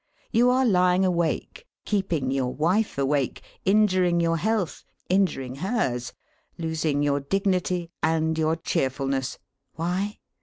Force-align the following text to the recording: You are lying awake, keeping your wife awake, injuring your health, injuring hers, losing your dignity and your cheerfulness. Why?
You 0.31 0.49
are 0.49 0.65
lying 0.65 1.05
awake, 1.05 1.67
keeping 1.85 2.31
your 2.31 2.51
wife 2.51 2.97
awake, 2.97 3.43
injuring 3.65 4.19
your 4.19 4.37
health, 4.37 4.83
injuring 5.09 5.57
hers, 5.57 6.11
losing 6.57 7.03
your 7.03 7.19
dignity 7.19 7.91
and 8.01 8.35
your 8.35 8.55
cheerfulness. 8.55 9.37
Why? 9.75 10.17